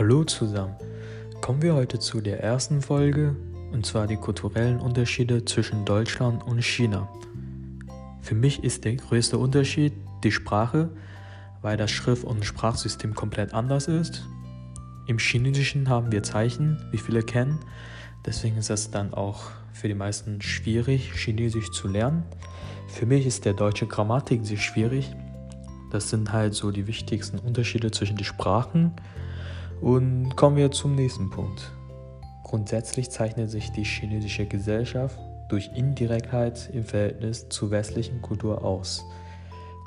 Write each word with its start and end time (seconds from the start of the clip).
Hallo 0.00 0.24
zusammen. 0.24 0.76
Kommen 1.42 1.60
wir 1.60 1.74
heute 1.74 1.98
zu 1.98 2.22
der 2.22 2.42
ersten 2.42 2.80
Folge, 2.80 3.36
und 3.70 3.84
zwar 3.84 4.06
die 4.06 4.16
kulturellen 4.16 4.80
Unterschiede 4.80 5.44
zwischen 5.44 5.84
Deutschland 5.84 6.42
und 6.42 6.64
China. 6.64 7.06
Für 8.22 8.34
mich 8.34 8.64
ist 8.64 8.86
der 8.86 8.94
größte 8.94 9.36
Unterschied 9.36 9.92
die 10.24 10.32
Sprache, 10.32 10.88
weil 11.60 11.76
das 11.76 11.90
Schrift- 11.90 12.24
und 12.24 12.46
Sprachsystem 12.46 13.14
komplett 13.14 13.52
anders 13.52 13.88
ist. 13.88 14.26
Im 15.06 15.18
Chinesischen 15.18 15.90
haben 15.90 16.10
wir 16.10 16.22
Zeichen, 16.22 16.82
wie 16.92 16.96
viele 16.96 17.22
kennen. 17.22 17.58
Deswegen 18.24 18.56
ist 18.56 18.70
es 18.70 18.90
dann 18.90 19.12
auch 19.12 19.50
für 19.74 19.88
die 19.88 19.94
meisten 19.94 20.40
schwierig, 20.40 21.12
Chinesisch 21.12 21.72
zu 21.72 21.88
lernen. 21.88 22.22
Für 22.88 23.04
mich 23.04 23.26
ist 23.26 23.44
der 23.44 23.52
deutsche 23.52 23.86
Grammatik 23.86 24.46
sehr 24.46 24.56
schwierig. 24.56 25.14
Das 25.90 26.08
sind 26.08 26.32
halt 26.32 26.54
so 26.54 26.70
die 26.70 26.86
wichtigsten 26.86 27.38
Unterschiede 27.38 27.90
zwischen 27.90 28.16
den 28.16 28.24
Sprachen. 28.24 28.94
Und 29.80 30.36
kommen 30.36 30.56
wir 30.56 30.70
zum 30.70 30.94
nächsten 30.94 31.30
Punkt. 31.30 31.72
Grundsätzlich 32.44 33.10
zeichnet 33.10 33.50
sich 33.50 33.72
die 33.72 33.84
chinesische 33.84 34.44
Gesellschaft 34.44 35.18
durch 35.48 35.70
Indirektheit 35.74 36.68
im 36.72 36.84
Verhältnis 36.84 37.48
zur 37.48 37.70
westlichen 37.70 38.20
Kultur 38.20 38.64
aus. 38.64 39.04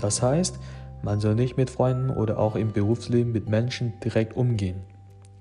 Das 0.00 0.22
heißt, 0.22 0.58
man 1.02 1.20
soll 1.20 1.34
nicht 1.34 1.56
mit 1.56 1.68
Freunden 1.68 2.10
oder 2.10 2.38
auch 2.38 2.56
im 2.56 2.72
Berufsleben 2.72 3.32
mit 3.32 3.48
Menschen 3.48 3.92
direkt 4.00 4.36
umgehen. 4.36 4.82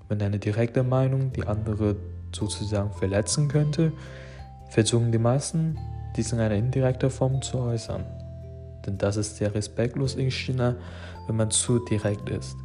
Wenn 0.10 0.22
eine 0.22 0.40
direkte 0.40 0.84
Meinung 0.84 1.32
die 1.32 1.48
andere 1.48 1.96
sozusagen 2.36 2.92
verletzen 2.92 3.48
könnte, 3.48 3.94
versuchen 4.70 5.12
die 5.12 5.18
meisten, 5.18 5.78
dies 6.18 6.34
in 6.34 6.40
einer 6.40 6.56
indirekten 6.56 7.10
Form 7.10 7.42
zu 7.42 7.60
äußern. 7.60 8.06
Denn 8.86 8.98
das 8.98 9.16
ist 9.16 9.38
sehr 9.38 9.54
respektlos 9.54 10.16
in 10.16 10.32
China, 10.32 10.76
wenn 11.28 11.38
man 11.38 11.52
zu 11.52 11.80
direkt 11.80 12.30
ist. 12.30 12.56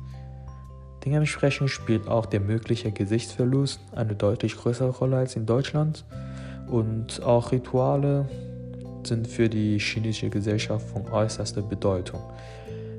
Dementsprechend 1.07 1.71
spielt 1.71 2.09
auch 2.09 2.27
der 2.27 2.41
mögliche 2.41 2.91
Gesichtsverlust 2.91 3.81
eine 3.95 4.17
deutlich 4.17 4.57
größere 4.57 4.91
Rolle 4.91 5.19
als 5.19 5.37
in 5.37 5.47
Deutschland 5.47 6.05
und 6.67 7.23
auch 7.23 7.53
Rituale 7.53 8.29
sind 9.05 9.29
für 9.29 9.49
die 9.49 9.79
chinesische 9.79 10.31
Gesellschaft 10.31 10.85
von 10.89 11.09
äußerster 11.09 11.63
Bedeutung. 11.63 12.21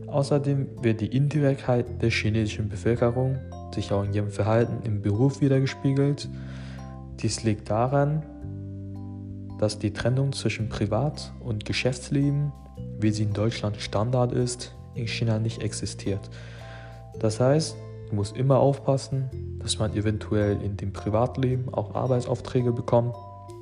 Außerdem 0.08 0.70
wird 0.82 1.02
die 1.02 1.08
Indirektheit 1.08 2.02
der 2.02 2.10
chinesischen 2.10 2.70
Bevölkerung 2.70 3.40
sich 3.76 3.92
auch 3.92 4.06
in 4.06 4.14
ihrem 4.14 4.30
Verhalten 4.32 4.86
im 4.86 5.02
Beruf 5.02 5.42
wiedergespiegelt. 5.42 6.30
Dies 7.20 7.44
liegt 7.44 7.70
daran, 7.70 8.24
dass 9.60 9.80
die 9.80 9.92
Trennung 9.92 10.32
zwischen 10.32 10.70
Privat- 10.70 11.34
und 11.42 11.66
Geschäftsleben, 11.66 12.54
wie 13.02 13.12
sie 13.12 13.24
in 13.24 13.34
Deutschland 13.34 13.82
Standard 13.82 14.32
ist, 14.32 14.74
in 14.96 15.10
China 15.10 15.40
nicht 15.40 15.62
existiert. 15.62 16.30
Das 17.20 17.42
heißt, 17.42 17.76
du 18.10 18.16
musst 18.16 18.36
immer 18.36 18.58
aufpassen, 18.58 19.30
dass 19.60 19.80
man 19.80 19.94
eventuell 19.96 20.62
in 20.62 20.78
dem 20.78 20.94
Privatleben 20.94 21.74
auch 21.74 21.96
Arbeitsaufträge 21.96 22.72
bekommt, 22.72 23.16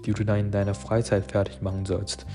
die 0.06 0.14
du 0.14 0.24
dann 0.24 0.40
in 0.40 0.52
deiner 0.52 0.76
Freizeit 0.76 1.32
fertig 1.32 1.62
machen 1.62 1.86
sollst. 1.86 2.26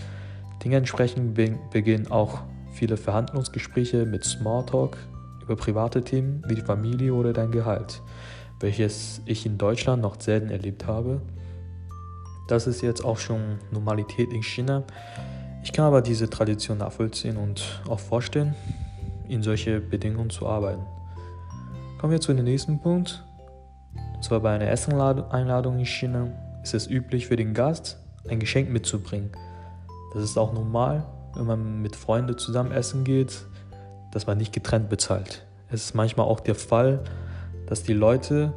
Dementsprechend 0.65 1.35
beginnen 1.71 2.11
auch 2.11 2.41
viele 2.73 2.97
Verhandlungsgespräche 2.97 4.05
mit 4.05 4.25
Smalltalk 4.25 4.97
über 5.43 5.57
private 5.57 6.03
Themen 6.03 6.43
wie 6.47 6.55
die 6.55 6.61
Familie 6.61 7.15
oder 7.15 7.33
dein 7.33 7.51
Gehalt, 7.51 8.03
welches 8.61 9.23
ich 9.25 9.47
in 9.47 9.59
Deutschland 9.59 10.03
noch 10.03 10.21
selten 10.21 10.51
erlebt 10.51 10.87
habe. 10.87 11.23
Das 12.49 12.67
ist 12.67 12.83
jetzt 12.83 13.05
auch 13.05 13.19
schon 13.19 13.59
Normalität 13.71 14.33
in 14.33 14.43
China. 14.43 14.85
Ich 15.63 15.73
kann 15.73 15.85
aber 15.85 16.03
diese 16.03 16.29
Tradition 16.29 16.79
nachvollziehen 16.79 17.37
und 17.37 17.83
auch 17.89 18.01
vorstellen, 18.01 18.55
in 19.29 19.43
solche 19.43 19.81
Bedingungen 19.81 20.31
zu 20.31 20.47
arbeiten. 20.47 20.83
Kommen 22.01 22.13
wir 22.13 22.21
zu 22.23 22.33
dem 22.33 22.47
nächsten 22.47 22.81
Punkt. 22.81 23.23
Und 24.15 24.25
zwar 24.25 24.41
bei 24.41 24.55
einer 24.55 24.71
Esseneinladung 24.71 25.79
in 25.81 25.85
China 25.85 26.29
ist 26.63 26.73
es 26.73 26.87
üblich 26.87 27.27
für 27.27 27.37
den 27.37 27.53
Gast, 27.53 27.99
ein 28.27 28.41
Geschenk 28.41 28.71
mitzubringen. 28.71 29.31
Das 30.15 30.23
ist 30.23 30.39
auch 30.39 30.55
normal, 30.55 31.05
wenn 31.35 31.45
man 31.45 31.83
mit 31.83 31.95
Freunden 31.95 32.39
zusammen 32.39 32.73
essen 32.73 33.05
geht, 33.05 33.45
dass 34.13 34.27
man 34.27 34.39
nicht 34.39 34.55
getrennt 34.55 34.89
bezahlt. 34.89 35.45
Es 35.69 35.85
ist 35.85 35.95
manchmal 35.95 36.27
auch 36.27 36.41
der 36.41 36.55
Fall, 36.55 37.05
dass 37.67 37.83
die 37.83 37.93
Leute 37.93 38.55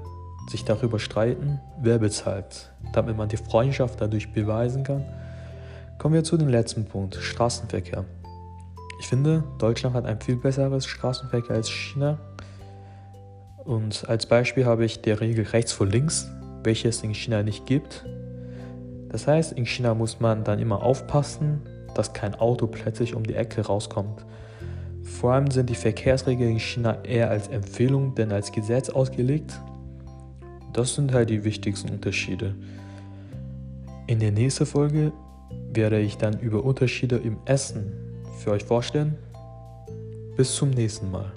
sich 0.50 0.64
darüber 0.64 0.98
streiten, 0.98 1.60
wer 1.82 2.00
bezahlt, 2.00 2.72
damit 2.94 3.18
man 3.18 3.28
die 3.28 3.36
Freundschaft 3.36 4.00
dadurch 4.00 4.32
beweisen 4.32 4.86
kann. 4.86 5.04
Kommen 5.98 6.14
wir 6.14 6.24
zu 6.24 6.38
dem 6.38 6.48
letzten 6.48 6.86
Punkt, 6.86 7.16
Straßenverkehr. 7.16 8.06
Ich 9.02 9.08
finde, 9.10 9.44
Deutschland 9.58 9.98
hat 9.98 10.06
ein 10.06 10.22
viel 10.22 10.38
besseres 10.38 10.86
Straßenverkehr 10.86 11.58
als 11.58 11.70
China. 11.70 12.18
Und 13.66 14.08
als 14.10 14.26
Beispiel 14.26 14.66
habe 14.66 14.86
ich 14.86 15.02
der 15.02 15.22
Regel 15.22 15.46
rechts 15.46 15.72
vor 15.72 15.88
links, 15.88 16.30
welche 16.64 16.90
es 16.90 17.04
in 17.04 17.14
China 17.14 17.44
nicht 17.44 17.66
gibt. 17.66 18.06
Das 19.10 19.28
heißt, 19.28 19.54
in 19.54 19.66
China 19.66 19.94
muss 19.94 20.20
man 20.20 20.44
dann 20.44 20.60
immer 20.60 20.82
aufpassen, 20.84 21.62
dass 21.96 22.14
kein 22.14 22.36
Auto 22.36 22.68
plötzlich 22.68 23.16
um 23.16 23.24
die 23.24 23.36
Ecke 23.36 23.62
rauskommt. 23.62 24.26
Vor 25.04 25.34
allem 25.34 25.52
sind 25.52 25.70
die 25.70 25.76
Verkehrsregeln 25.76 26.54
in 26.54 26.60
China 26.60 27.04
eher 27.04 27.30
als 27.30 27.48
Empfehlung 27.48 28.16
denn 28.16 28.32
als 28.32 28.52
Gesetz 28.52 28.90
ausgelegt. 28.90 29.60
Das 30.72 30.96
sind 30.96 31.14
halt 31.14 31.30
die 31.30 31.44
wichtigsten 31.44 31.90
Unterschiede. 31.92 32.56
In 34.08 34.20
der 34.20 34.32
nächsten 34.32 34.66
Folge 34.66 35.12
werde 35.72 36.00
ich 36.00 36.18
dann 36.18 36.40
über 36.40 36.64
Unterschiede 36.64 37.18
im 37.18 37.38
Essen 37.46 37.94
für 38.40 38.52
euch 38.52 38.64
vorstellen. 38.64 39.18
Bis 40.36 40.56
zum 40.56 40.72
nächsten 40.72 41.12
Mal. 41.12 41.32